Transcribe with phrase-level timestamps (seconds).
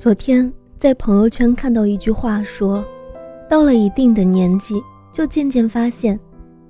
[0.00, 2.82] 昨天在朋友圈看到一句话说
[3.50, 4.82] ：“到了一定的年纪，
[5.12, 6.18] 就渐渐发现，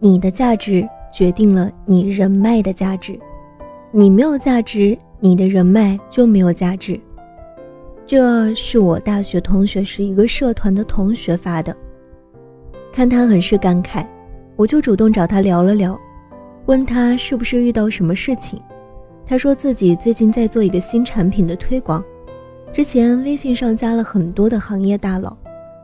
[0.01, 3.17] 你的价值决定了你人脉的价值。
[3.93, 7.01] 你没有价值，你的人脉就没有价值。”
[8.05, 11.73] 这是我大学同学是一个社团的同学发的，
[12.93, 14.05] 看他很是感慨，
[14.57, 15.97] 我就主动找他聊了聊，
[16.67, 18.61] 问他是不是遇到什么事情。
[19.25, 22.05] 他说自己最近在做一个新产品的推广。
[22.73, 25.37] 之前微信上加了很多的行业大佬，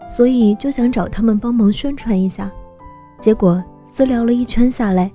[0.07, 2.51] 所以就想找他们帮忙宣传一下。
[3.21, 5.11] 结果私聊了一圈下来，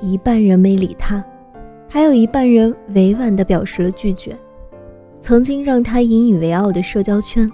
[0.00, 1.24] 一半人没理他，
[1.88, 4.36] 还有一半人委婉地表示了拒绝。
[5.20, 7.50] 曾经让他引以为傲的社交圈，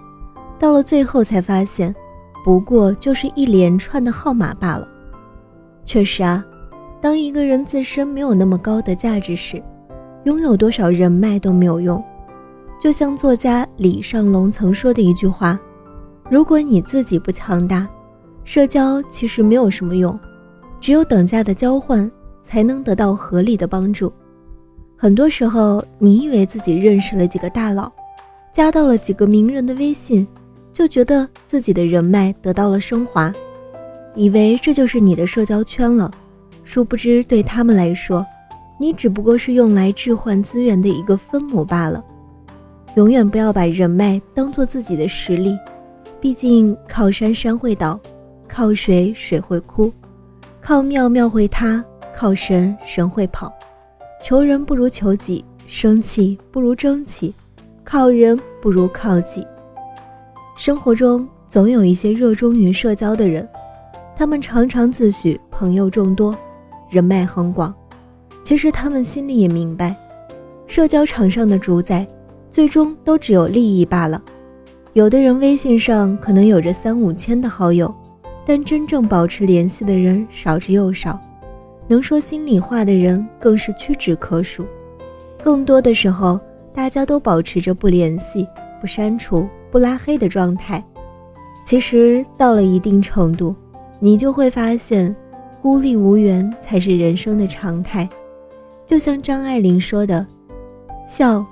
[0.59, 1.95] 到了最后才发现，
[2.45, 4.89] 不过就是一连串的号码罢了。
[5.85, 6.45] 确实啊，
[7.01, 9.63] 当一个人自身没有那么高的价值时，
[10.25, 12.03] 拥有多少人脉都没有用。
[12.81, 15.61] 就像作家李尚龙曾说的一句话
[16.31, 17.87] ：“如果你自己不强大，
[18.43, 20.19] 社交其实没有什么用。
[20.81, 22.11] 只有等价的交换，
[22.43, 24.11] 才能得到合理的帮助。
[24.97, 27.93] 很多时候，你以为自己认识了几个大佬，
[28.51, 30.27] 加到了几个名人的微信，
[30.73, 33.31] 就觉得自己的人脉得到了升华，
[34.15, 36.11] 以为这就是你的社交圈了。
[36.65, 38.25] 殊不知，对他们来说，
[38.79, 42.03] 你只不过是用来置换资源的一个分母罢了。”
[42.97, 45.57] 永远不要把人脉当做自己的实力，
[46.21, 47.99] 毕竟靠山山会倒，
[48.49, 49.93] 靠水水会枯，
[50.61, 53.53] 靠庙庙会塌，靠神神会跑。
[54.21, 57.33] 求人不如求己，生气不如争气，
[57.85, 59.47] 靠人不如靠己。
[60.57, 63.49] 生活中总有一些热衷于社交的人，
[64.17, 66.37] 他们常常自诩朋友众多，
[66.91, 67.73] 人脉很广，
[68.43, 69.97] 其实他们心里也明白，
[70.67, 72.05] 社交场上的主宰。
[72.51, 74.21] 最终都只有利益罢了。
[74.93, 77.95] 有的人微信上可能有着三五千的好友，
[78.45, 81.19] 但真正保持联系的人少之又少，
[81.87, 84.67] 能说心里话的人更是屈指可数。
[85.43, 86.41] 更多的时候，
[86.75, 88.47] 大家都保持着不联系、
[88.81, 90.85] 不删除、不拉黑的状态。
[91.65, 93.55] 其实到了一定程度，
[94.01, 95.15] 你就会发现，
[95.63, 98.09] 孤立无援才是人生的常态。
[98.85, 100.27] 就像张爱玲说的
[101.07, 101.47] ：“笑。”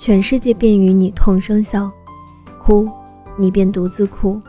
[0.00, 1.92] 全世界便与你同声笑，
[2.58, 2.88] 哭，
[3.36, 4.40] 你便独自哭。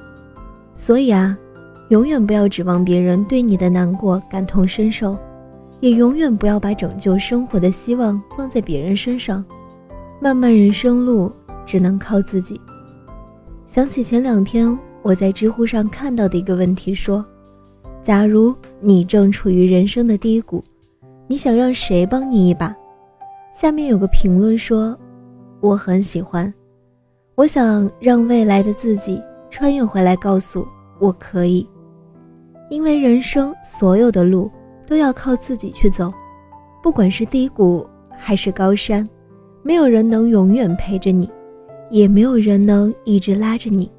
[0.73, 1.37] 所以啊，
[1.89, 5.17] 永远不要指望别人对你的难过感同身受，
[5.81, 9.43] 也永远不要把拯救生活的希望放在别人身上。
[10.21, 11.29] 漫漫人生路，
[11.65, 12.57] 只能靠自己。
[13.67, 17.25] 想起前两天我在知乎上看到的一个问题，说：
[18.01, 20.63] 假如你正处于人生的低谷，
[21.27, 22.73] 你想让谁帮你一把？
[23.53, 24.97] 下面有个评论说。
[25.61, 26.51] 我很喜欢，
[27.35, 30.67] 我想让未来的自己穿越回来，告诉
[30.99, 31.69] 我可以，
[32.69, 34.49] 因为人生所有的路
[34.87, 36.11] 都要靠自己去走，
[36.81, 39.07] 不管是低谷还是高山，
[39.61, 41.29] 没有人能永远陪着你，
[41.91, 43.91] 也没有人能一直拉着你。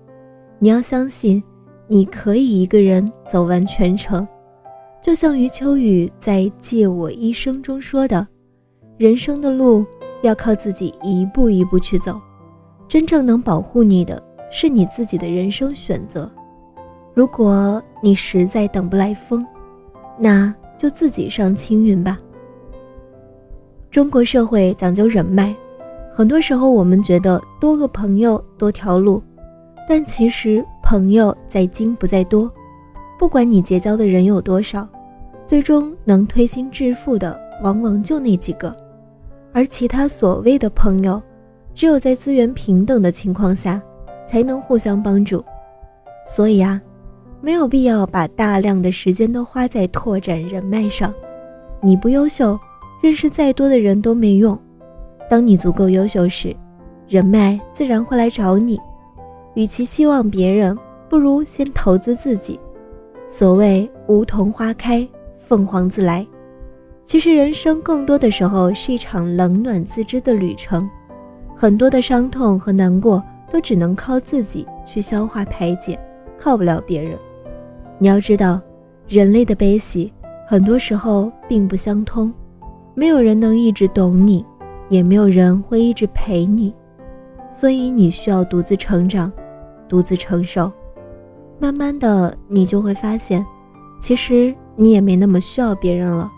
[0.59, 1.41] 你要相信，
[1.87, 4.27] 你可以一个人走完全程。
[5.00, 8.27] 就像余秋雨在《借我一生》中说的
[8.99, 9.87] ：“人生的路。”
[10.22, 12.21] 要靠自己一步一步去走，
[12.88, 16.31] 真正能保护你的是你自己的人生选择。
[17.15, 19.44] 如果你实在等不来风，
[20.19, 22.16] 那就自己上青云吧。
[23.91, 25.55] 中国社会讲究人脉，
[26.11, 29.23] 很多时候我们觉得多个朋友多条路，
[29.87, 32.50] 但其实朋友在精不在多。
[33.19, 34.88] 不管你结交的人有多少，
[35.44, 38.75] 最终能推心置腹的，往往就那几个。
[39.52, 41.22] 而其他所谓的朋友，
[41.75, 43.81] 只有在资源平等的情况下，
[44.26, 45.44] 才能互相帮助。
[46.26, 46.81] 所以啊，
[47.40, 51.12] 没有必要把大量的时间都花在拓展人脉上。
[51.81, 52.58] 你不优秀，
[53.02, 54.58] 认识再多的人都没用。
[55.28, 56.55] 当你足够优秀时，
[57.08, 58.78] 人脉自然会来找你。
[59.55, 60.78] 与其期望别人，
[61.08, 62.58] 不如先投资自己。
[63.28, 65.06] 所谓梧桐花开，
[65.37, 66.26] 凤凰自来。
[67.04, 70.88] 其实人生更多的时候是一场冷暖自知的旅程，
[71.54, 75.99] 很多的伤痛和难过都只能靠自己去消化排解，
[76.38, 77.19] 靠不了别人。
[77.99, 78.60] 你要知道，
[79.08, 80.12] 人类的悲喜
[80.46, 82.32] 很多时候并不相通，
[82.94, 84.44] 没有人能一直懂你，
[84.88, 86.72] 也没有人会一直陪你，
[87.50, 89.31] 所以你需要独自成长，
[89.88, 90.70] 独自承受。
[91.58, 93.44] 慢慢的，你就会发现，
[94.00, 96.31] 其实你也没那么需要别人了。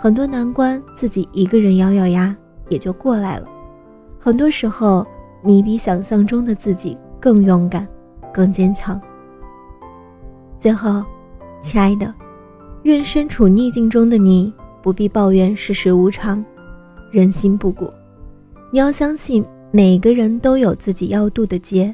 [0.00, 2.34] 很多难关自己一个人咬咬牙
[2.68, 3.48] 也就过来了。
[4.16, 5.04] 很多时候，
[5.42, 7.84] 你比想象中的自己更勇敢，
[8.32, 9.00] 更坚强。
[10.56, 11.04] 最后，
[11.60, 12.14] 亲爱的，
[12.84, 16.44] 愿身处逆境中的你不必抱怨世事无常，
[17.10, 17.92] 人心不古。
[18.70, 21.92] 你要相信，每个人都有自己要渡的劫。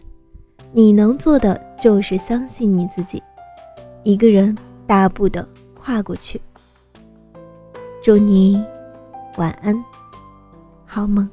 [0.73, 3.23] 你能做的就是相信你自己，
[4.03, 4.55] 一个人
[4.87, 6.39] 大步的跨过去。
[8.05, 8.63] 祝你
[9.39, 9.83] 晚安，
[10.85, 11.27] 好梦。